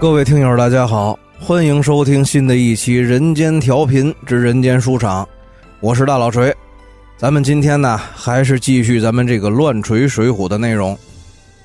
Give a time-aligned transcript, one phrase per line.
[0.00, 5.22] 各位听友，大家好，欢迎收听新的一期《人间调频之人间书场》，
[5.78, 6.56] 我是大老锤。
[7.18, 10.98] 咱们今天呢，还是继续咱们这个乱锤水浒的内容。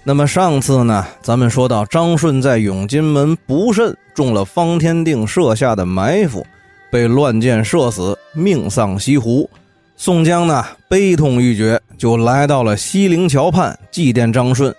[0.03, 6.45] 那么上次呢，咱们说到张顺在永金门不慎中了方天定设下的埋伏，
[6.91, 9.49] 被乱箭射死，命丧西湖。
[9.95, 14.75] 宋江呢，悲痛欲绝，就来到了西泠桥畔祭奠张顺。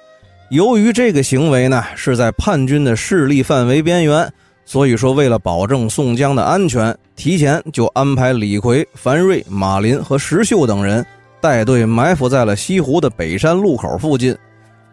[0.50, 4.32] 由于这个行为呢是在叛军的势力范围边缘，
[4.64, 11.04] 所以说为了保证宋江的安全，提前就安排李逵、樊瑞、马林和石秀等人
[11.40, 14.36] 带队埋伏在了西湖的北山路口附近。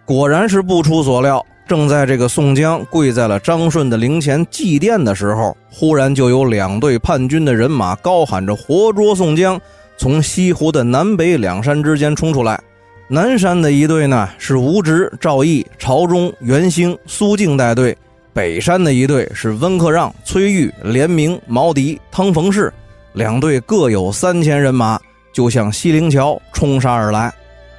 [0.06, 9.62] 果然是不出所料，正在这个宋江跪在了张顺的灵前祭奠的时候，忽然就有两队叛军的人马高喊着“活捉宋江”，
[9.98, 12.60] 从西湖的南北两山之间冲出来。
[13.14, 17.96] 南山的一队呢是吴直、赵毅、朝中、袁兴、苏静带队；
[18.34, 22.74] 北山的一队是温克让、崔玉、连明、毛迪、汤逢世，
[23.14, 25.00] 两队各有三千人马，
[25.32, 27.32] 就向西陵桥冲杀而来。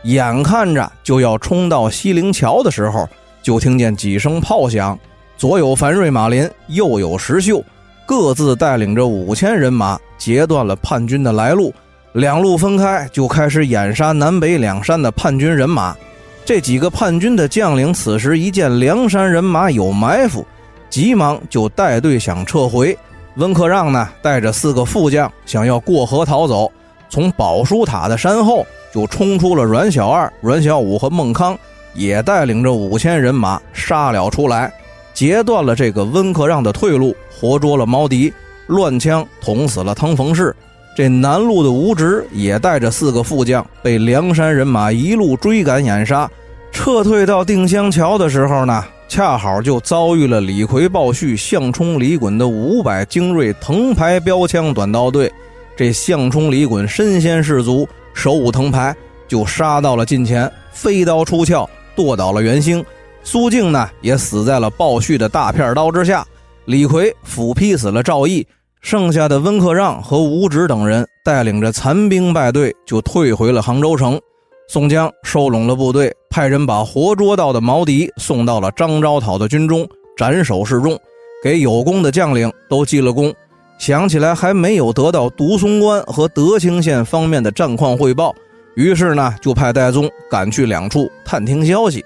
[0.04, 3.08] 眼看着就要冲到西陵桥的时候，
[3.42, 4.96] 就听见几声炮响，
[5.36, 7.60] 左有樊瑞、马林，右有石秀，
[8.06, 11.74] 各自带领着五千人马，截断了叛军的来路。
[12.14, 15.96] 两路分开，就开始掩杀南北两山的叛军人马。
[16.44, 20.46] 这几个叛军的将领此时一见梁山人马有埋伏，
[20.88, 22.96] 急忙就带队想撤回。
[23.34, 26.70] 温克让呢，带着四个副将想要过河逃走，
[27.08, 31.58] 从宝书塔的山后就冲出了阮小二、阮小五和孟康，
[31.94, 34.72] 也带领着五千人马杀了出来，
[35.12, 38.32] 截断了这个温克让的退路，活捉了毛迪，
[38.68, 40.54] 乱枪捅死了汤逢氏。
[40.94, 46.30] 这南路的吴直也带着四个副将，被梁山人马一路追赶掩杀，
[46.70, 55.32] 撤退到定襄桥的时候呢，恰好就遭遇了李逵、鲍旭、项冲、李衮的五百精锐藤牌标枪短刀队。
[55.76, 58.94] 这项冲、李衮身先士卒，手舞藤牌，
[59.26, 62.84] 就杀到了近前，飞刀出鞘，剁倒了袁兴。
[63.24, 66.24] 苏静呢，也死在了鲍旭的大片刀之下。
[66.66, 68.46] 李逵斧劈死了赵毅。
[68.84, 74.20] 剩下的温克让和吴直等人带领着残兵败队，就退回了杭州城。
[74.68, 80.98] 宋江收拢了部队，派人把活捉到的毛迪送到了张昭讨的军中，斩首示众，
[81.42, 83.32] 给有功的将领都记了功。
[83.78, 88.34] 想起来还没有得到独松关和德清县方面的战况汇报，
[88.76, 92.04] 于是呢，就派戴宗赶去两处探听消息。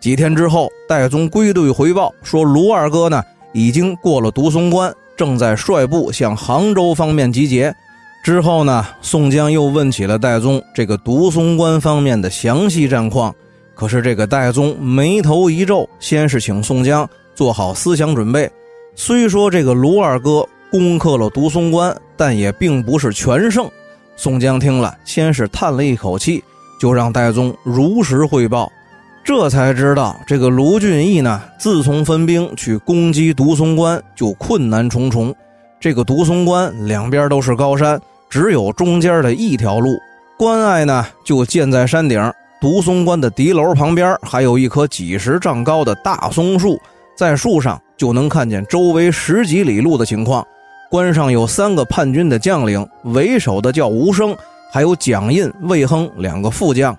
[0.00, 3.22] 几天之后，戴宗归队回报说，卢二哥呢
[3.52, 4.92] 已经过了独松关。
[5.16, 7.74] 正在率部向杭州方面集结，
[8.22, 13.34] 之后呢，宋江又问起了戴宗这个独松关方面的详细战况。
[13.74, 18.50] 可是这个戴宗眉头一皱，先是请宋江做好思想准备。
[18.94, 23.70] 虽说这个卢二哥攻克了独松关，但也并不是全胜。
[24.16, 26.42] 宋江听了，先是叹了一口气，
[26.80, 28.72] 就让戴宗如实汇报。
[29.26, 35.34] 这才知道，这个卢俊义呢，自从分兵去攻击独松关，就困难重重。
[35.80, 38.00] 这个独松关两边都是高山，
[38.30, 39.98] 只有中间的一条路。
[40.38, 42.32] 关隘呢，就建在山顶。
[42.60, 46.80] 独松关的敌楼旁边还有一棵几十丈高的大松树，
[47.16, 50.46] 在树上就能看见周围十几里路的情况。
[50.88, 54.36] 关上有三个叛军的将领，为首的叫吴生，
[54.70, 56.96] 还有蒋印、魏亨两个副将。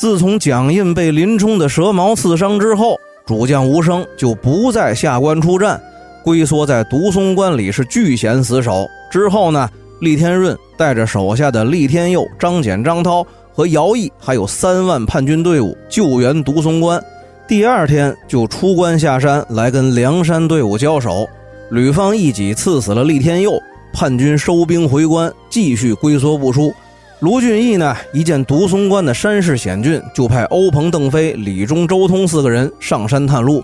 [0.00, 5.78] 自从蒋印被林冲的蛇矛刺伤之后，主将吴生就不再下关出战，
[6.24, 8.86] 龟缩在独松关里是据险死守。
[9.10, 9.68] 之后呢，
[10.00, 13.22] 厉天润带着手下的厉天佑、张简、张涛
[13.52, 16.98] 和姚毅，还有三万叛军队伍救援独松关。
[17.46, 21.28] 第二天就出关下山来跟梁山队伍交手，
[21.70, 23.52] 吕方一戟刺死了厉天佑，
[23.92, 26.72] 叛军收兵回关，继续龟缩不出。
[27.20, 33.62] 卢俊义呢，一见独松关的山势险峻，就派欧鹏、邓飞、李忠、周通四个人上山探路。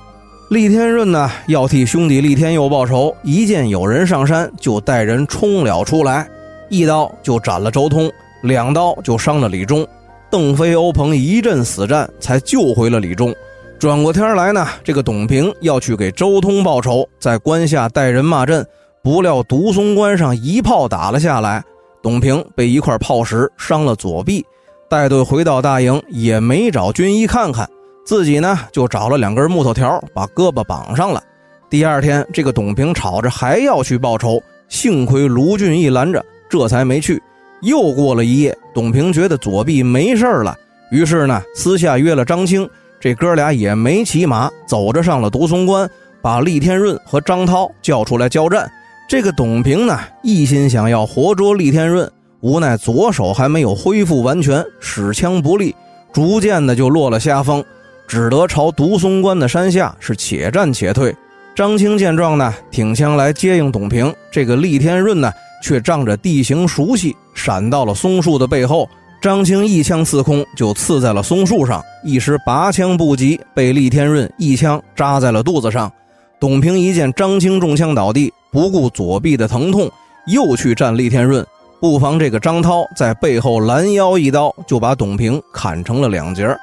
[0.51, 6.29] 厉天润呢，要替兄弟厉天佑报仇，一见有人上山，就带人冲了出来，
[6.69, 8.13] 一刀就斩了周通，
[8.43, 9.87] 两刀就伤了李忠。
[10.31, 13.35] 邓飞、欧鹏一阵死战，才救回了李忠。
[13.79, 18.67] 转过天来呢，这个董平要去给周通报仇，在关下带人骂阵，
[19.03, 21.65] 不料独松关上一炮打了下来。
[22.07, 24.47] 董平被一块炮石伤了左臂，
[24.89, 27.69] 带队回到大营也没找军医看看，
[28.05, 31.21] 自己呢就找了两根木头条把胳膊绑上了。
[31.69, 37.21] 第二天，这个董平吵着还要去报仇，幸亏卢俊义拦着，这才没去。
[37.63, 40.57] 又过了一夜，董平觉得左臂没事了，
[40.93, 42.71] 于是呢私下约了张青，
[43.01, 45.91] 这哥俩也没骑马，走着上了独松关，
[46.23, 48.71] 把厉天润和张涛叫出来交战。
[49.09, 52.11] 这个董平呢，一心想要活捉厉天润，
[52.41, 55.73] 无奈左手还没有恢复完全，使枪不利，
[56.13, 57.65] 逐渐的就落了下风，
[58.09, 61.15] 只得朝独松关的山下是且战且退。
[61.55, 64.13] 张青见状呢，挺枪来接应董平。
[64.29, 65.33] 这个厉天润呢，
[65.63, 68.89] 却仗着地形熟悉，闪到了松树的背后。
[69.23, 75.91] 张青一枪刺空，就刺在了松树上，一时拔枪不及，被厉天润一枪扎在了肚子上。
[76.39, 79.87] 董平一见张青中枪倒地，不顾左臂的疼痛，
[80.29, 81.47] 又去战厉天润。
[81.79, 86.57] 不妨这个张涛在背后拦腰一刀，就把董平砍成了两截。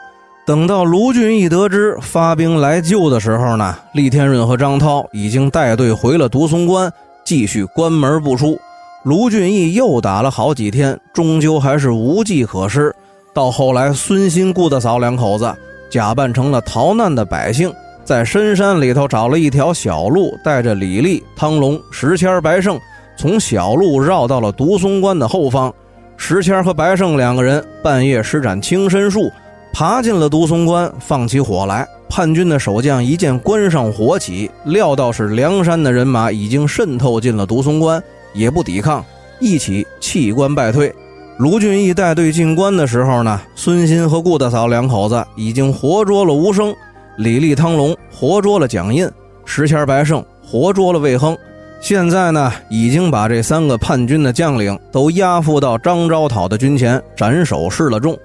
[0.43, 6.91] 等到卢俊义得知发兵来救的时候呢，厉天润和张涛已经带队回了独松关，
[7.23, 8.57] 继续关门不出。
[9.03, 12.91] 卢俊义又打了好几天，终究还是无计可施。
[13.35, 15.53] 到后来，孙新、顾大嫂两口子
[15.91, 17.71] 假扮成了逃难的百姓，
[18.03, 22.79] 在深山里头找了一条小路，带着李丽、汤龙、石谦、白胜，
[23.17, 25.73] 从小路绕到了独松关的后方。
[26.17, 29.31] 石谦和白胜两个人半夜施展轻身术。
[29.75, 31.87] 爬进了独松关，放起火来。
[32.07, 38.01] 叛军的守将一见关上火起，料到是梁山的人马已经渗透进了独松关，
[38.35, 39.03] 也不抵抗，
[39.39, 40.93] 一起弃关败退。
[41.39, 46.71] 卢俊义带队进关的时候呢，孙新和顾大嫂两口子已经活捉了吴生，
[47.17, 49.09] 李立、汤龙活捉了蒋印，
[49.45, 51.37] 石谦、白胜活捉了魏亨。
[51.79, 58.17] 现在呢，已经把这三个叛军的将领都押赴到张昭讨的军前斩首示了众。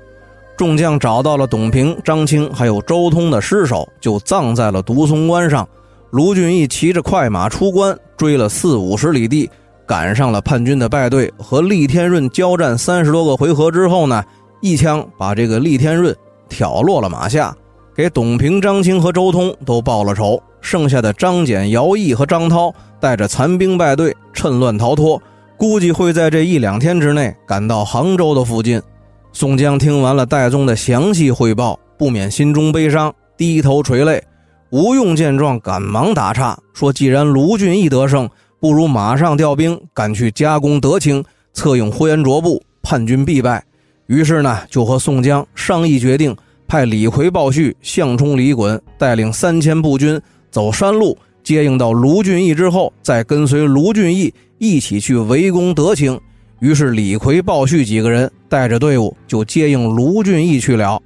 [0.56, 5.69] 众将找到了董平、张清还有周通的尸首，就葬在了独松关上。
[6.11, 9.50] 卢俊义骑着快马出关，追了四五十里地，
[9.87, 14.25] 赶上了叛军的败队，和厉天润交战三十多个回合之后呢，
[14.61, 16.17] 一枪把这个厉天润
[16.49, 17.55] 挑落了马下，
[17.98, 20.40] 给董平、张青和周通都报了仇。
[20.60, 25.20] 剩下的张简、姚毅和张涛带着残兵败队，趁乱逃脱，
[25.56, 28.80] 估计会在这一两天之内赶到杭州的附近。
[29.32, 34.22] 宋江听完了戴宗的详细汇报，不免心中悲伤，低头垂泪。
[34.70, 38.30] 吴用见状，赶忙打岔说：“既然卢俊义得胜，
[38.60, 43.64] 不如马上调兵赶去加攻德清，策应呼延灼部，叛军必败。”
[44.06, 46.36] 于是呢，就和宋江商议决定，
[46.68, 50.20] 派李逵、鲍旭、项冲、李衮带领三千步军
[50.50, 56.20] 走山路，接应到卢俊义之后，再跟随卢俊义一起去围攻德清。
[56.60, 61.00] 于是李逵、鲍旭几个人带着队伍就接应卢俊义去了。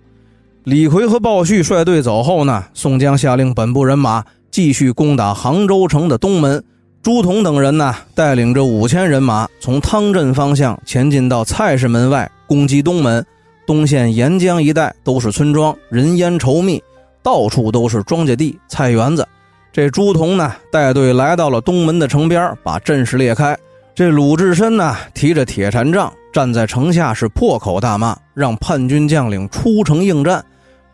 [0.65, 6.63] 李逵和鲍旭率队走后呢，宋江下令本部人马继续攻打杭州城的东门。
[7.03, 13.25] 朱仝等人呢，带领着五千人马从汤镇方向前进到菜市门外攻击东门。
[13.67, 16.83] 东线沿江一带都是村庄，人烟稠密，
[17.23, 19.27] 到处都是庄稼地、菜园子。
[19.73, 23.57] 这朱仝呢，带队来到了东门的城边，把阵势列开。
[23.95, 30.45] 这鲁智深呢，提着铁禅杖站在城下，是破口大骂，让叛军将领出城应战。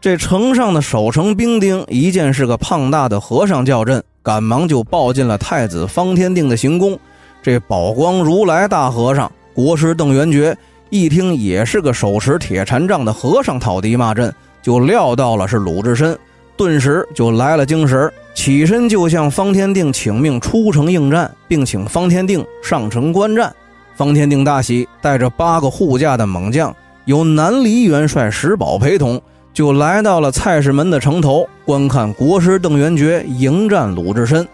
[0.00, 6.96] 这城上的守城兵丁一见是个胖大的和尚叫阵，赶忙就抱进了太子方天定的行宫。
[7.42, 10.56] 这宝光如来大和尚、国师邓元觉
[10.90, 16.18] 一听也是个手持铁禅杖的和尚讨敌骂阵，就料到了是鲁智深，
[16.56, 23.52] 顿时就来了精神起身就向方天定请命出城应战，并请方天定上城观战。
[23.96, 29.20] 方天定大喜，带着八个护驾的猛将，由南黎元帅石宝陪同，
[29.52, 34.46] 就来到了菜市门的城头，观看国师邓元觉迎战鲁智深。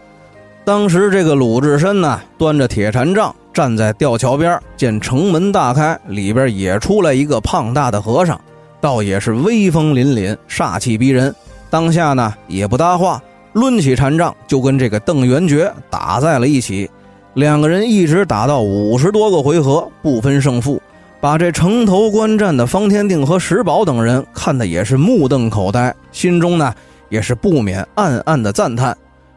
[0.64, 8.38] 当时这个鲁智深呢，端着铁禅杖站在吊桥边，见城门大开，里边也出来一个胖大的和尚，
[8.80, 11.32] 倒也是威风凛凛，煞气逼人。
[11.70, 13.22] 当下呢，也不搭话。
[13.52, 16.90] 抡起禅杖就跟这个邓元觉打在了一起，
[17.34, 20.82] 两个人一直打到五十多个回合不分胜负，
[21.20, 26.74] 把这城头观战的方天定和石宝等人看的也是目瞪口呆，心中呢
[27.08, 28.96] 也是不免暗暗的赞叹。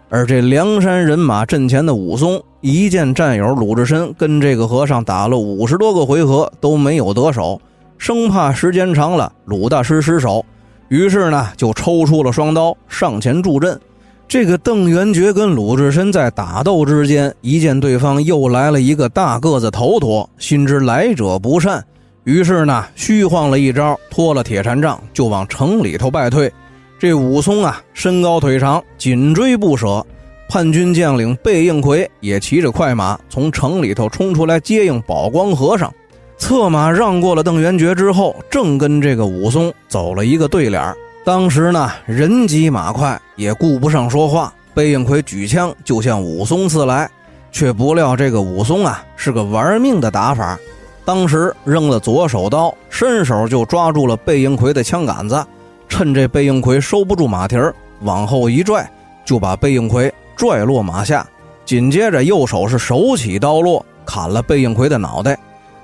[0.10, 7.60] 而这梁山人马阵前的武松一见战友鲁智深跟这个和尚打了五十多个回合都没有得手，
[7.98, 10.46] 生怕时间长了鲁大师失手，
[10.88, 13.78] 于是呢就抽出了双刀上前助阵。
[14.30, 21.84] 这个邓元觉跟鲁智深在打斗之间，一见对方又来了一个大个子头陀，心知来者不善，
[22.24, 26.52] 于是呢虚晃了一招，脱了铁禅杖就往城里头败退。
[27.00, 30.06] 这武松啊，身高腿长，紧追不舍。
[30.50, 35.94] 叛军将领贝应奎也骑着快马从城里头冲出来接应宝光和尚，
[36.38, 44.54] 策马让过了邓元觉之后，正跟这个武松走了一个对脸当时呢，人急马快，也顾不上说话。
[44.74, 47.10] 贝应奎举枪就向武松刺来，
[47.52, 50.58] 却不料这个武松啊是个玩命的打法，
[51.04, 55.46] 当时扔了左手刀，伸手就抓住了贝应奎的枪杆子，
[55.88, 58.90] 趁这贝应奎收不住马蹄儿，往后一拽，
[59.26, 61.26] 就把贝应奎拽落马下，
[61.66, 65.38] 紧接着右手是手起刀落，砍了贝应奎的脑袋。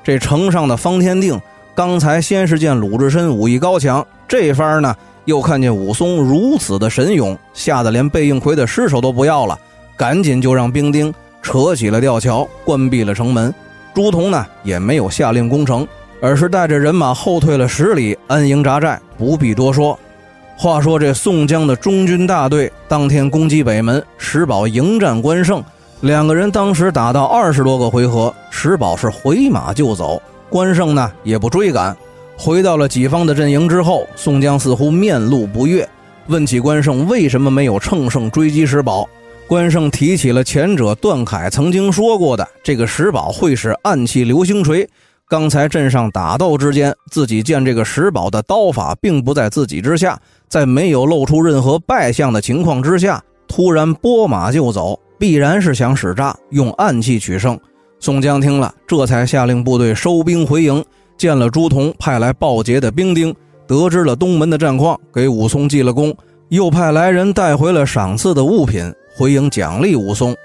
[0.04, 1.40] 这城上的方天定
[1.74, 4.96] 刚才先是见鲁智深武艺高强，这番呢。
[5.26, 9.58] 又看见武松如此的神勇，吓得连贝应奎的尸首都不要了，
[9.96, 13.56] 赶紧就让兵丁扯起了吊桥，关闭了城门。
[13.94, 15.88] 朱仝呢也没有下令攻城，
[16.24, 18.98] 而是带着人马后退了十里，安营扎寨。
[19.18, 20.00] 不必多说。
[20.56, 25.62] 话说这宋江的中军大队当天攻击北门，石宝迎战关胜，
[26.00, 31.94] 两个人当时打到二十多个回合，石宝是回马就走，关胜呢也不追赶。
[32.38, 35.86] 回到了己方的阵营之后，宋江似乎面露不悦，
[36.28, 39.06] 问起关胜为什么没有乘胜追击石宝。
[39.46, 44.88] 关胜提起了前者段凯曾经说过的，这个石宝会使暗器流星锤。
[45.34, 50.16] 刚才镇上打斗之间，自己见这个石宝的刀法并不在自己之下，
[50.48, 57.60] 在没有露出任何败相的情况之下，突然拨马就走，必然是想使诈，用暗器取胜。
[58.00, 60.86] 宋江听了，这才下令部队收兵回营。
[61.18, 63.36] 见了朱仝派来报捷的兵丁，
[63.66, 66.16] 得知了东门的战况，给武松记了功，
[66.50, 70.36] 又派来人带回了赏赐的物品，回营奖励武松。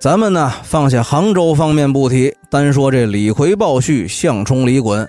[0.00, 5.06] 咱们呢，放下杭州方面不提，单说这李逵、鲍旭、项冲、李衮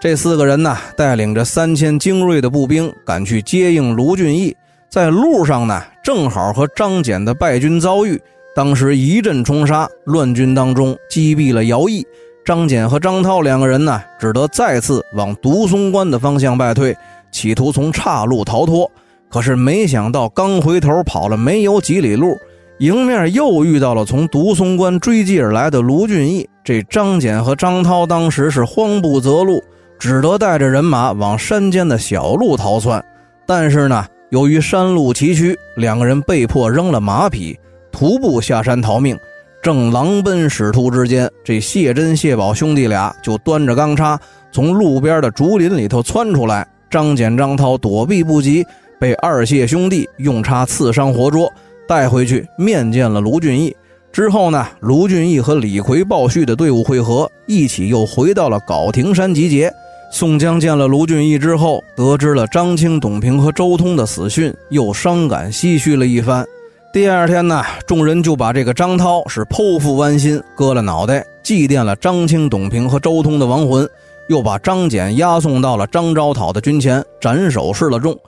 [0.00, 4.56] 这四个人呢，带领着三千精锐的步兵赶去接应卢俊义，
[4.88, 8.16] 在路上呢，正好和张简的败军遭遇，
[8.54, 12.06] 当时一阵冲杀，乱军当中击毙了姚毅。
[12.44, 16.96] 张俭和张涛两个人呢，只得再次往独松关的方向败退，
[17.32, 18.88] 企图从岔路逃脱。
[19.28, 22.38] 可是没想到，刚回头跑了没有几里路，
[22.78, 26.48] 迎面又遇到了从独松关追击而来的卢俊义。
[26.62, 29.62] 这张俭和张涛当时是慌不择路，
[29.98, 33.04] 只得带着人马往山间的小路逃窜。
[33.46, 37.58] 但是呢，由于山路崎岖，两个人被迫扔了马匹，
[37.90, 39.18] 徒步下山逃命。
[39.60, 44.18] 正狼奔使突之间，这谢珍、谢宝兄弟俩就端着钢叉
[44.52, 46.64] 从路边的竹林里头窜出来。
[46.88, 48.64] 张俭、张涛躲避不及，
[49.00, 51.52] 被二谢兄弟用叉刺伤活捉，
[51.88, 53.74] 带回去面见了卢俊义。
[54.12, 59.72] 之后呢，卢俊义和李逵、鲍旭的队伍会合，一起又回到了皋亭山集结。
[60.10, 66.46] 宋江见了卢俊义之后，得知了张青、董平和周通的死讯，又伤感唏嘘了一番。
[66.92, 73.88] 第二天呢，众人就把这个张涛是剖腹剜心，割了脑袋，祭奠了张青、董平和周通的亡魂，
[74.28, 78.18] 又把张俭押送到了张昭讨的军前斩首示了众。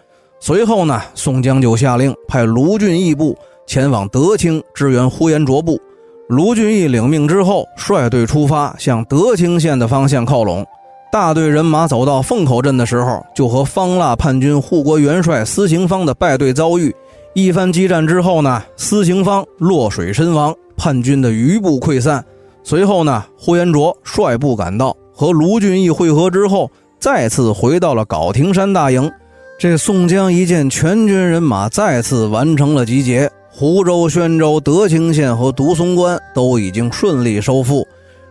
[0.42, 5.78] 随后呢，宋江就下令派卢俊义部前往德清支援呼延灼部。
[6.28, 10.66] 卢俊义领命之后，率队出发，向德清县的方向靠拢。
[11.12, 16.94] 大队人马走到凤口镇的时候，就和方腊叛军护国元帅司行方的败队遭遇。
[17.34, 22.24] 一番激战之后呢，司行方落水身亡，叛军的余部溃散。
[22.62, 29.10] 随后呢，呼延灼率部赶到，和卢俊义会合之后，再次回到了皋亭山大营。
[29.60, 37.86] 这宋江一见全军人马再次完成了集结，湖州、宣州、德清县和独松关都已经顺利收复，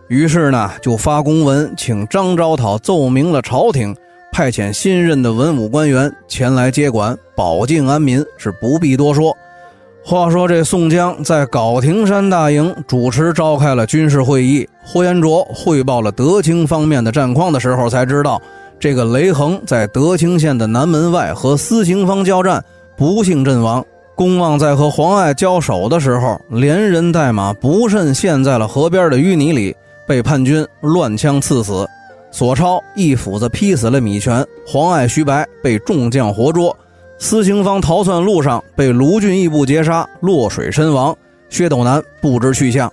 [0.08, 3.94] 于是呢，就发公文请张昭讨奏明了朝廷。
[4.32, 9.32] 派遣新任的文武官员前来接管，保境安民是不必多说。
[10.04, 18.42] 话说这宋江在皋亭山大营主持召开了军事会议，呼延灼汇报了德清方面的战况的时候，才知道
[18.80, 22.64] 这个雷横在德清县的南门外和司行方交战，
[22.96, 23.84] 不幸阵亡。
[24.14, 31.86] 公望在和黄爱交手的时候，连人带马不慎陷在了河边的淤泥里，被叛军乱枪刺死。
[32.30, 36.74] 索超一斧子劈死了米全，黄爱、徐白被众将活捉，
[37.18, 41.14] 司行方逃窜路上被卢俊义部截杀，落水身亡。
[41.50, 42.90] 薛斗南不知去向。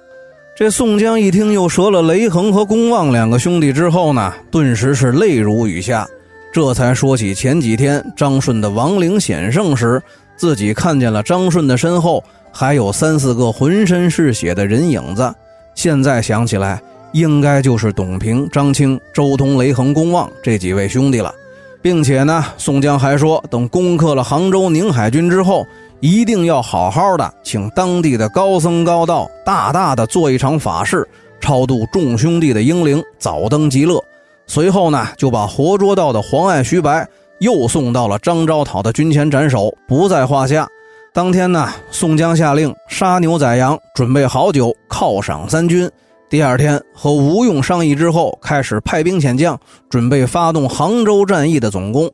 [0.58, 6.08] 这宋江一听又折了雷横和公望两个兄弟之后呢，顿时是泪如雨下，
[6.52, 10.02] 这才说起前几天张顺的亡灵显圣时，
[10.36, 15.32] 自己看见了张顺的身后还有三四个浑身是血的人影子，
[15.76, 16.82] 现在想起来。
[17.14, 21.34] 应该就是董平、张青、周通、雷横、公望这几位兄弟了，
[21.82, 25.66] 并且呢，宋江还说，等攻克了杭州宁海军之后，
[26.00, 31.08] 一定要好好的请当地的高僧高道大大的做一场法事，
[31.40, 34.04] 超度众兄弟的英灵，早登极乐。
[34.46, 37.08] 随后呢，就把活捉到的黄爱、徐白
[37.40, 40.68] 又送到了张昭讨的军前斩首，不在话下。
[41.14, 45.90] 当天呢，宋江下令杀牛宰羊，准备好酒犒赏三军。
[46.30, 52.10] 第二天和吴用商议之后，开始派兵遣将，准备发动杭州战役的总攻。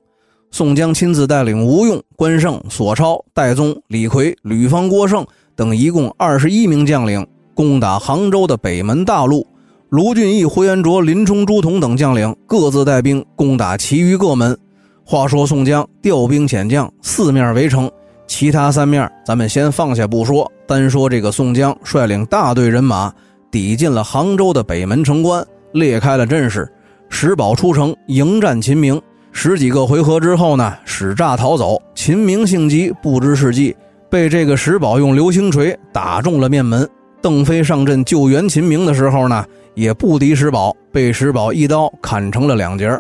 [0.53, 9.47] 宋江亲自带领吴用、关胜、索超、戴宗、李逵、吕方、郭盛等一共二十一名将领，攻打杭州的北门大路。
[9.89, 14.55] 卢俊义、呼延灼、林冲、朱仝等将领各自带兵攻打其余各门。
[15.03, 17.89] 话说宋江调兵遣将，四面围城。
[18.27, 23.11] 其他三面咱们先放下不说，单说这个宋江率领大队人马
[23.49, 26.71] 抵进了杭州的北门城关，列开了阵势。
[27.09, 28.99] 石宝出城迎战秦明，
[29.35, 31.81] 十几个回合之后呢，使诈逃走。
[31.95, 33.75] 秦明性急，不知是计，
[34.09, 36.87] 被这个石宝用流星锤打中了面门。
[37.21, 42.97] 邓飞上阵救援秦明的时候呢，也不敌石宝，被石宝一刀砍成了两截。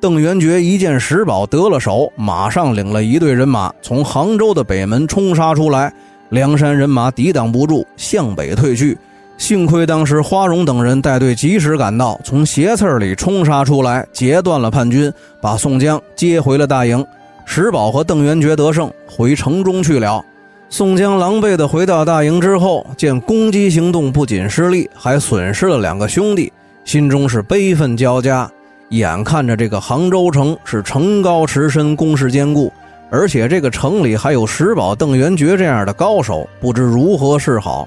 [0.00, 5.92] 邓元觉一见石宝得了手，马上领了一队人马从杭州的北门冲杀出来，
[6.30, 8.96] 梁山人马抵挡不住，向北退去。
[9.38, 17.04] 幸亏当时花荣等人带队及时赶到，从斜刺里冲杀出来，截断了叛军，把宋江接回了大营。
[17.44, 20.24] 石宝和邓元觉得胜，回城中去了。
[20.68, 26.52] 宋江狼狈地回到大营之后，见攻击行动不仅失利，还损失了两个兄弟，
[26.84, 28.50] 心中是悲愤交加。
[28.88, 32.72] 眼看着这个杭州城是城高池深，工事坚固，
[33.10, 37.86] 而且这个城里还有石宝、邓元觉这样的高手，不知如何是好。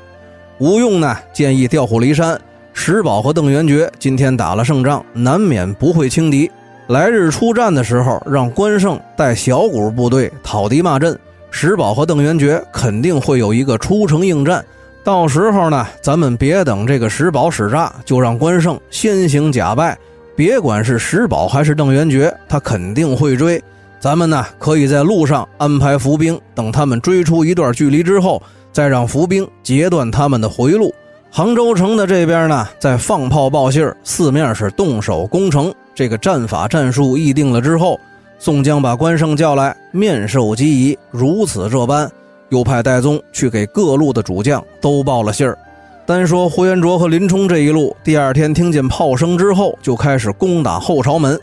[0.59, 2.37] 吴用呢建议调虎离山，
[2.73, 6.51] 石宝和邓元觉今天打了胜仗，难免不会轻敌。
[6.87, 11.17] 来日出战的时候，让关胜带小股部队讨敌骂阵，
[11.49, 14.63] 石宝和邓元觉肯定会有一个出城应战。
[15.01, 19.97] 到时候呢，咱们别等这个石宝使诈，就让关胜先行假败。
[20.35, 23.63] 别管是石宝还是邓元觉，他肯定会追。
[23.99, 30.93] 咱们呢，可以在路上安排伏兵，等他们追出一段距离之后，再让伏兵截断他们的回路。
[31.29, 35.73] 杭州城的这边呢，在放炮报信儿，四面是动手攻城。
[35.93, 37.99] 这个战法战术议定了之后，
[38.39, 42.09] 宋江把关胜叫来，面授机宜，如此这般，
[42.47, 45.57] 又派戴宗去给各路的主将都报了信儿。
[46.05, 51.39] 单说呼延灼和林冲这一路，第二天听见炮声之后，就开始攻打后朝门。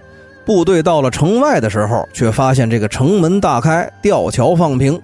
[0.47, 4.99] 部队到了城外的时候，却发现这个城门大开，吊桥放平。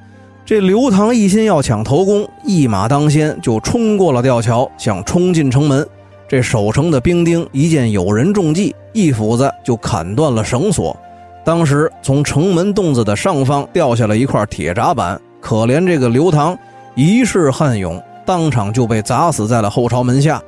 [0.47, 5.85] 这刘唐一心要抢头功，一马当先就冲过了吊桥，想冲进城门。
[6.29, 10.97] 这守城的兵丁一见有人中计，一斧子就砍断了绳索。
[11.45, 16.57] 当时从城门洞子的上方掉下了一块铁闸板，可怜这个刘唐
[16.95, 18.01] 一世悍勇。
[18.25, 20.41] 当场就被砸死在了后朝门下。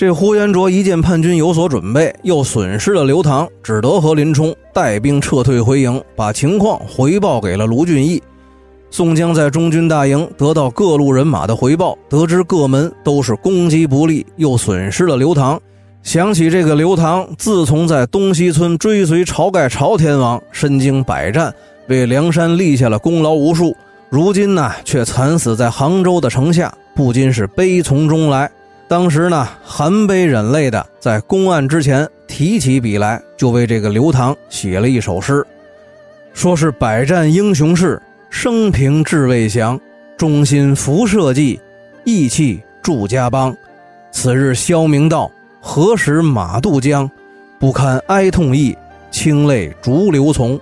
[0.00, 8.18] 这呼延灼一见叛军有所准备，又损失了刘唐，只得和林冲带兵撤退回营，把情况回报给了卢俊义。
[8.90, 15.60] 宋江在中军大营得到各路人马的回报，得知各门都是攻击不利，又损失了刘唐，
[16.02, 21.54] 想起这个刘唐自从在东西村追随晁盖晁天王，身经百战，
[21.88, 23.76] 为梁山立下了功劳无数，
[24.08, 26.72] 如今呢却惨死在杭州的城下。
[26.96, 28.50] 不禁是悲从中来，
[28.90, 35.46] 当时呢，含悲忍泪的在公案之前提起笔来，就为这个刘唐写了一首诗，
[36.34, 39.78] 说是百战英雄事，生平志未降，
[40.16, 41.60] 忠心辐射计，
[42.02, 43.56] 义气助家邦。
[44.10, 47.08] 此日萧明道，何时马渡江？
[47.60, 48.76] 不堪哀痛意，
[49.12, 50.58] 清泪逐流从。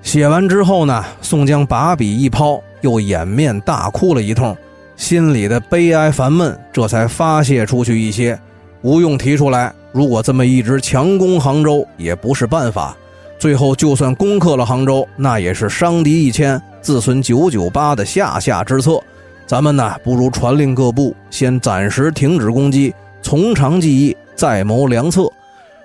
[0.00, 4.56] 写完之后呢，宋江把笔一抛，又掩面大哭了一通。
[4.98, 8.38] 心里的悲哀烦闷，这才发泄出去一些。
[8.82, 12.94] 吴用提出来，如果这么一直强攻杭州，也不是办法。
[13.38, 19.00] 最后就算攻克了杭州，那也是伤敌一千，自损九九八的下下之策。
[19.46, 25.30] 咱们呢，不如传令各部，先暂时停止攻击，从长计议，再谋良策。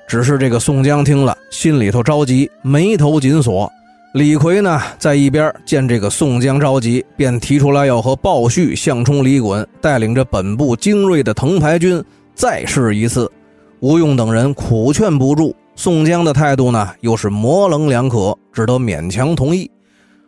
[0.07, 3.71] 只是这个宋江听了，心里头着急，眉头紧锁。
[4.13, 12.03] 李逵呢，在一边见这个宋江着急，便提出来要和鲍旭、项冲、李衮带领着本部精锐的藤牌军
[12.35, 13.27] 再试一次。
[13.79, 19.69] 吴用等人苦劝不住，宋江的态度呢，又是模棱两可，只得勉强同意。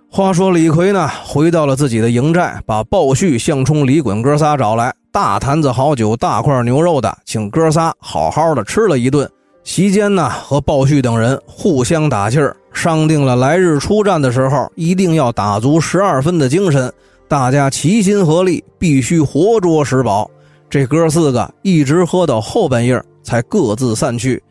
[0.10, 9.30] 话说李逵呢，回到了自己的营寨，把鲍旭、项冲、李衮哥仨找来，大坛子好酒、大块牛肉的，请哥仨好好的吃了一顿。
[9.66, 12.56] 席间呢，和鲍旭等人互相打气儿。
[12.72, 16.94] 商定了，来日出战的时候，一定要打足十二分的精神，
[17.28, 20.30] 大家齐心合力，必须活捉石宝。
[20.70, 24.42] 这哥四个一直喝到后半夜，才各自散去。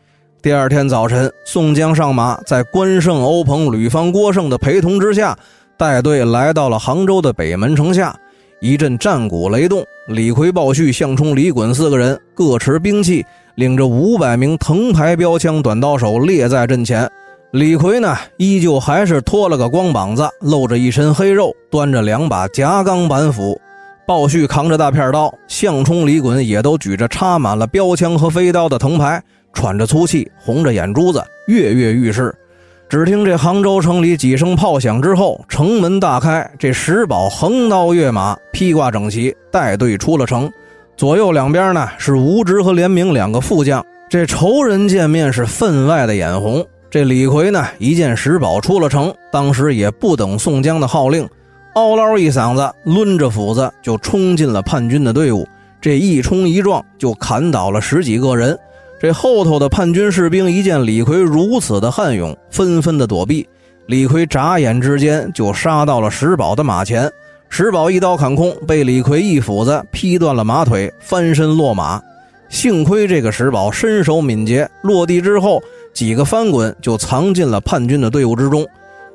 [0.41, 5.37] 第二天早晨，宋江上马，在关胜、欧鹏、吕方、郭盛的陪同之下，
[5.77, 8.13] 带队来到了杭州的北门城下。
[8.59, 13.23] 一阵战鼓雷动，李逵、鲍旭、项冲、李衮四个人各持兵器，
[13.55, 17.09] 领着五百名藤牌标枪短刀手列在阵前。
[17.51, 23.59] 李逵呢，依旧还是脱了个光膀子，露着一身黑肉，端着两把夹钢板斧。
[24.05, 32.35] 鲍旭扛着大片刀，项冲、李衮也都举着插满了标枪和飞刀的藤牌，喘着粗气，红着眼珠子，跃跃欲试。
[32.87, 40.51] 只听这杭州城里几声炮响之后，城门大开，这石宝横刀跃马，披挂整齐，带队出了城。
[40.97, 43.85] 左右两边呢是吴直和连明两个副将。
[44.09, 46.65] 这仇人见面是分外的眼红。
[46.89, 51.27] 这李逵呢一见石宝出了城，当时也不等宋江的号令，
[51.73, 55.45] 嗷唠一嗓子，抡着斧子就冲进了叛军的队伍。
[55.81, 58.57] 这一冲一撞，就砍倒了十几个人。
[59.01, 63.45] 这后头的叛军士兵一见李逵如此的悍勇，纷纷的躲避。
[63.87, 67.11] 李逵眨眼之间就杀到了石宝的马前，
[67.49, 72.01] 石宝一刀砍空，被李逵一斧子劈断了马腿，翻身落马。
[72.49, 75.61] 幸亏这个石宝身手敏捷，落地之后
[75.93, 78.65] 几个翻滚就藏进了叛军的队伍之中。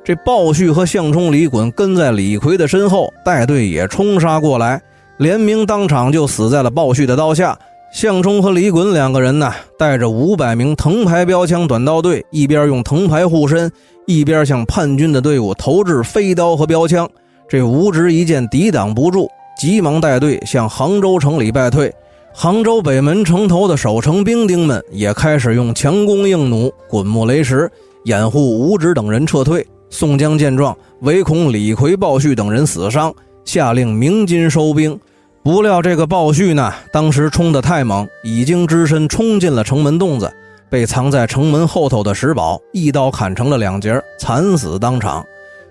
[0.02, 4.80] 这鲍旭和项冲、李衮跟在李逵的身后，带队也冲杀过来，
[5.18, 7.56] 连明当场就死在了鲍旭的刀下。
[7.92, 13.70] 项冲和李衮两个人呢，带着五百名藤牌标枪短刀队，一边用藤牌护身，
[14.06, 17.08] 一边向叛军的队伍投掷飞刀和标枪。
[17.50, 21.92] 这吴直一见抵挡不住，急忙带队向杭州城里败退。
[22.32, 27.68] 杭州北门城头的守城兵丁们也开始用强弓硬弩、滚木雷石
[28.04, 29.66] 掩护吴直等人撤退。
[29.90, 33.12] 宋江见状，唯恐李逵、鲍旭等人死伤，
[33.44, 34.96] 下令鸣金收兵。
[35.42, 40.32] 不料这个鲍旭呢，当时冲得太猛，已经只身冲进了城门洞子，
[40.68, 45.26] 被藏在城门后头的石宝一刀砍成了两截，惨死当场。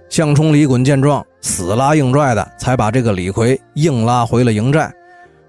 [0.10, 4.92] 项冲、李衮见状，死拉硬拽的，才把这个李逵硬拉回了营寨。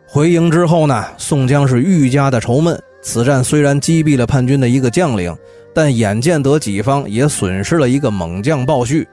[0.07, 2.81] 回营之后呢，宋江是愈加的愁闷。
[3.03, 5.35] 此战虽然击毙了叛军的一个将领，
[5.75, 9.07] 但眼见得己方也损失了一个猛将鲍旭。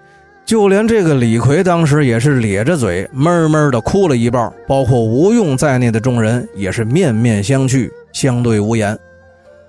[0.46, 8.98] 就连这个李逵当时也是咧着嘴闷闷的哭了一抱，包括吴用在内的众人也是面面相觑，相对无言。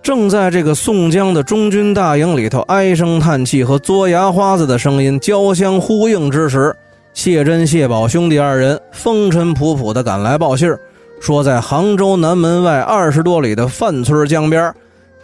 [0.02, 6.74] 正在这个宋江的中军大营里头唉声叹气和嘬牙花子的声音交相呼应之时，
[7.18, 10.72] 谢珍、谢宝兄弟二人风尘仆仆的赶来报信
[11.18, 14.72] 说在杭州南门外二十多里的范村江边，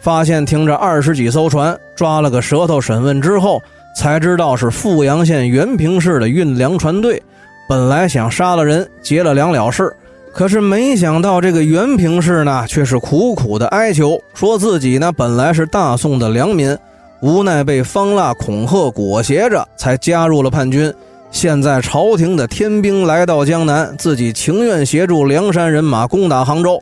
[0.01, 3.61] 发现停着二十几艘船，抓了个舌头审问之后。
[3.95, 7.23] 才知道是富阳县原平市的运粮船队，
[7.69, 9.89] 本来想杀了人结了粮了事，
[10.33, 16.77] 可是没想到这个原平市呢，却是苦苦的哀求，说自己呢本来是大宋的良民，
[17.21, 20.93] 无奈被方腊恐吓裹挟着，才加入了叛军。
[21.31, 26.81] 现在朝廷的天兵来到江南，自己情愿协助梁山人马攻打杭州。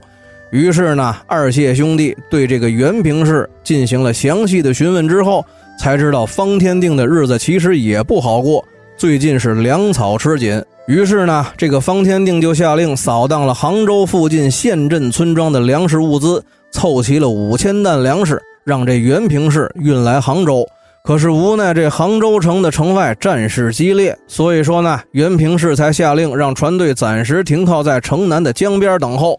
[0.51, 5.45] 于是呢，二谢兄弟对这个原平市进行了详细的询问之后。
[5.75, 8.63] 才知道方天定的日子其实也不好过，
[8.95, 10.63] 最近是粮草吃紧。
[10.87, 20.65] 于是呢，这个方天定就下令扫荡了杭州附近县镇村庄的粮食物资，凑齐了五千担粮食，让这原平市运来杭州。
[21.05, 29.37] 可是无奈这杭州城的城外战事激烈，所以说呢，原平市才下令让船队暂时停靠在城南的江边等候。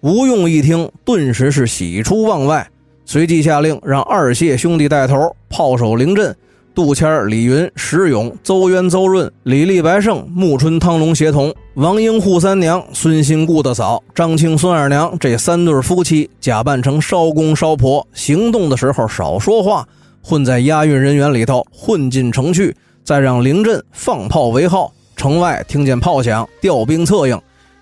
[0.00, 2.66] 吴用一听，顿时是喜出望外。
[3.04, 6.34] 随即下令，让二谢兄弟带头，炮手凌震、
[6.74, 19.86] 杜谦、李云、石勇、邹渊、邹润、李立、白胜、穆春、汤龙协同，王英、扈三娘、孙新、顾大嫂、张青、孙二娘这三对夫妻，假扮成烧公烧婆，行动的时候少说话，
[20.22, 27.40] 混在押运人员里头，混进城去，再让凌震放炮为号，城外听见炮响，调兵策应。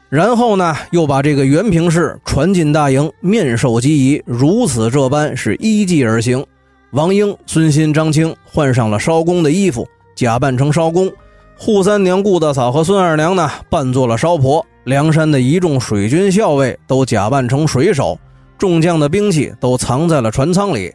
[0.09, 6.45] 然后呢，又把这个原平氏传进大营，面授机宜，如此这般是依计而行。
[6.93, 11.09] 王英、孙新、张青换上了烧工的衣服，假扮成烧工；
[11.57, 14.67] 扈三娘、顾大嫂和孙二娘呢，扮作了烧婆。
[14.85, 18.19] 梁山的一众水军校尉都假扮成水手，
[18.59, 20.93] 众将的兵器都藏在了船舱里。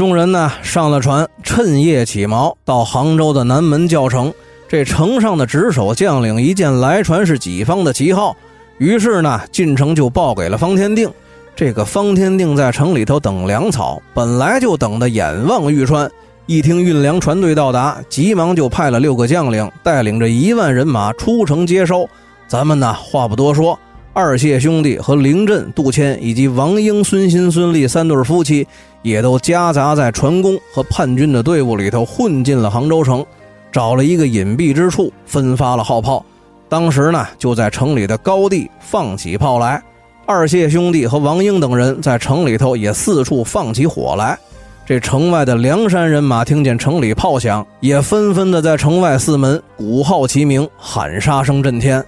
[0.00, 4.32] 众人呢，上了船，趁夜起锚，到杭州的南门教城。
[4.66, 8.34] 这城上的值守将领一见来船是己方的旗号。
[8.78, 11.12] 于是呢，进城就报给了方天定。
[11.54, 16.10] 这个方天定在城里头等粮草，本来就等得眼望欲穿。
[16.46, 22.08] 一听运粮船队到达，急忙就派了六个将领，带领着一万人马出城接收。
[22.48, 23.78] 咱们呢，话不多说，
[24.14, 28.66] 二谢兄弟和凌震、杜迁以及王英、孙新、孙立三对夫妻，
[29.02, 33.24] 也都夹杂在船工和叛军的队伍里头，混进了杭州城，
[33.72, 36.24] 找了一个隐蔽之处，分发了号炮。
[36.68, 39.82] 当时呢就在城里的高地放起炮来。
[40.26, 44.38] 二谢兄弟和王英等人在城里头也四处放起火来。
[44.86, 52.04] 这城外的梁山人马听见城里炮响，也纷纷的在城外四门鼓号齐鸣，喊杀声震天。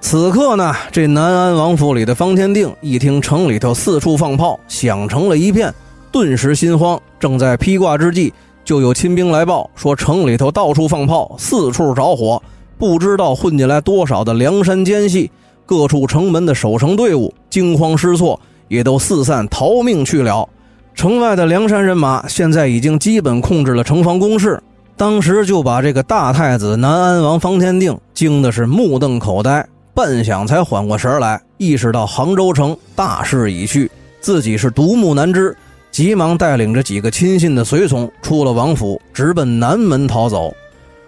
[0.00, 5.72] 此刻呢，这南安王府里的方天定一听城里头四处放炮，响成了一片，
[6.14, 6.96] 顿时心慌。
[7.18, 8.32] 正在披挂之际，
[8.64, 12.40] 就有亲兵来报说城里头到处放炮，四处着火，
[12.78, 15.28] 不知道混进来多少的梁山奸细。
[15.66, 20.48] 各处城门的守城队伍惊慌失措，也都四散逃命去了。
[20.94, 24.62] 城外的梁山人马现在已经基本控制了城防工事，
[24.96, 29.66] 当时就把这个大太子南安王方天定惊的是目瞪口呆。
[29.92, 35.56] 半晌才缓过神来，意识到杭州城大势已去，自己是独木难支，
[35.94, 40.52] 急忙带领着几个亲信的随从出了王府，直奔南门逃走。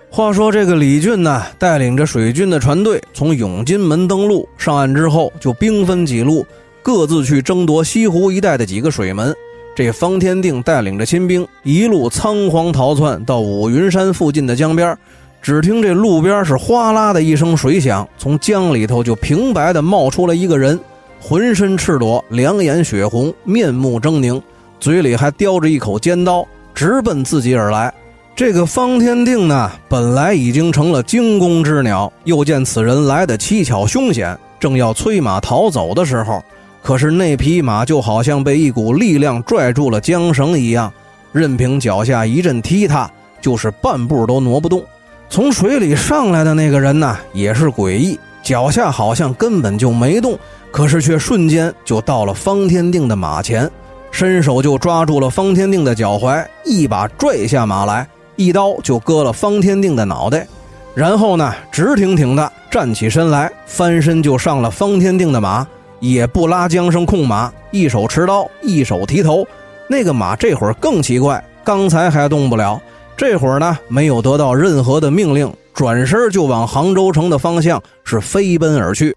[0.08, 6.46] 话说这个李俊呢，带领着水军的船队从永金门登陆，上岸之后就兵分几路，
[6.84, 9.34] 各自去争夺西湖一带的几个水门。
[9.74, 14.96] 这方天定带领着亲兵一路仓皇逃窜到五云山附近的江边。
[15.42, 20.78] 只听这路边是哗啦的一声水响，从江里头就平白的冒出来一个人，
[21.20, 24.40] 浑身赤裸，两眼血红，面目狰狞，
[24.78, 27.92] 嘴里还叼着一口尖刀，直奔自己而来。
[28.34, 36.42] 这个方天定呢，本来已经成了惊弓之鸟，又见此人来的蹊跷凶险，正要催马逃走的时候，
[36.82, 40.92] 可是那匹马就好像被一股力量拽住了缰绳一样，
[41.32, 43.10] 任凭脚下一阵踢踏，
[43.40, 44.84] 就是半步都挪不动。
[45.30, 50.38] 从水里上来的那个人呢，也是诡异，脚下好像根本就没动，
[50.70, 53.68] 可是却瞬间就到了方天定的马前，
[54.16, 60.48] 伸手就抓住了方天定的脚踝，一把拽下马来，一刀就割了方天定的脑袋，
[60.94, 65.66] 然后呢，直挺挺的站起身来，翻身就上了方天定的马，
[66.00, 69.46] 也不拉缰绳控马，一手持刀，一手提头，
[69.86, 72.80] 那个马这会儿更奇怪，刚才还动不了。
[73.18, 79.14] 这会儿呢，没有得到任何的命令，转身就往杭州城的方向是飞奔而去。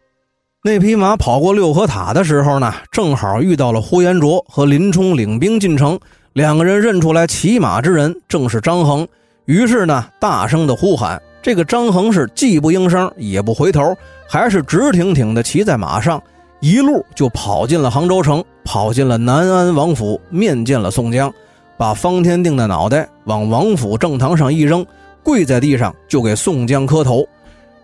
[0.62, 5.98] 那匹马跑过六合塔的时候呢，正好遇到了呼延灼和林冲领兵进城，
[6.34, 9.08] 两个人认出来骑马之人正是张衡，
[9.45, 11.22] 于是呢，大声的呼喊。
[11.41, 13.95] 这个张衡是既不应声也不回头，
[14.28, 16.22] 还是直挺挺的骑在马上，
[16.60, 21.34] 一路就跑进了杭州城，跑进了南安王府，面见了宋江。
[21.78, 24.86] 把方天定的脑袋往王府正堂上一扔，
[25.24, 27.26] 跪在地上就给宋江磕头。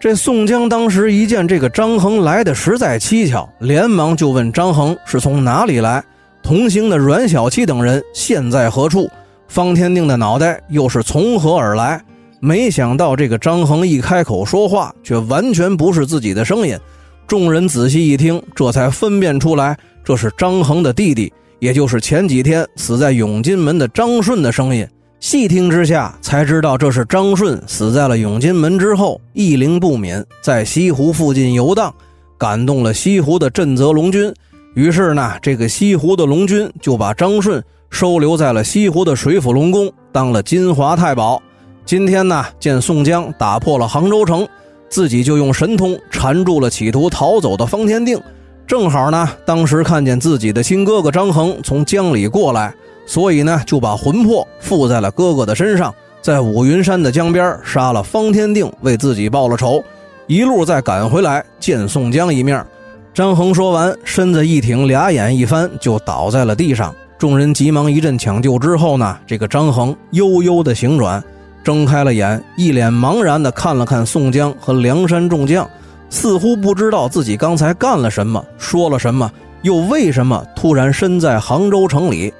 [0.05, 6.03] 这宋江当时一见这个张衡来的实在蹊跷，连忙就问张衡是从哪里来，
[6.43, 9.09] 同行的阮小七等人现在何处，
[9.47, 11.99] 方天定的脑袋又是从何而来？
[12.39, 16.77] 没想到这个张衡一开口说话，却完全不是自己的声音。
[17.25, 21.33] 众人仔细一听，这才分辨出来，这是张衡的弟弟。
[21.57, 24.87] 也就是前几天死在永金门的张顺的声音，
[25.19, 31.93] 细听之下才知道，这是张顺死在了永金门之后，一灵不敏，在西湖附近游荡，
[32.37, 34.31] 感动了西湖的镇泽龙君。
[34.75, 41.41] 于是呢，这个西湖的龙君就把张顺收留在了西湖的水府龙宫，当了金华太保。
[41.85, 44.47] 今天呢，见宋江打破了杭州城，
[44.89, 48.19] 自己就用神通缠住了企图逃走的方天定。
[48.67, 59.83] 正好呢，当时看见自己的亲哥哥张衡从江里过来，所以呢就把魂魄附在了哥哥的身上，在五云山的江边杀了方天定，为自己报了仇，
[60.27, 62.65] 一路再赶回来见宋江一面。
[63.13, 66.93] 张衡说完，身子一挺，俩眼一翻，就倒在了地上。
[67.17, 71.23] 众人急忙一阵抢救之后呢，这个张衡悠悠的醒转，
[71.63, 75.65] 睁开了眼，一脸茫然的看了看宋江和梁山众将。
[76.09, 82.33] 似乎不知道自己刚才干了什么，说了什么，又为什么突然身在杭州城里。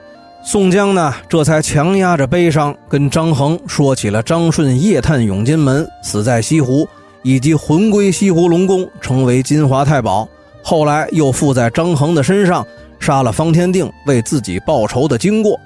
[0.48, 6.88] 宋江呢，这才强压着悲伤，跟张衡说起了张顺夜探永金门，死在西湖，
[7.24, 10.30] 以及魂归西湖龙宫，成为金华太保，
[10.62, 12.66] 后来又附在张衡的身上，
[13.00, 15.60] 杀了方天定，为自己报仇的经过。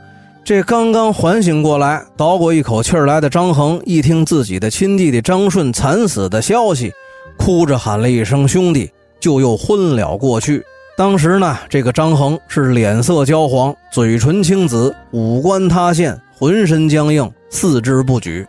[0.46, 6.90] 这刚刚缓醒过来，倒过一口气来的张衡，一听自己的亲弟弟张顺惨死的消息。
[7.38, 8.90] 哭着喊了一声“兄弟”，
[9.20, 10.64] 就又昏了过去。
[11.00, 18.46] 当时呢，这个张衡是脸色焦黄，嘴唇青紫，五官塌陷，浑身僵硬，四肢不举。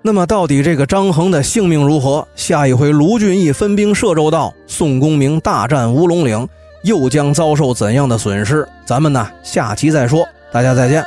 [0.00, 2.26] 那么，到底这个张衡的性命如何？
[2.34, 6.48] 下一回卢俊义分兵摄州道，宋公明大战乌龙岭，
[6.84, 8.66] 又将遭受怎样的损失？
[8.86, 10.26] 咱们呢，下期再说。
[10.50, 11.04] 大家再见。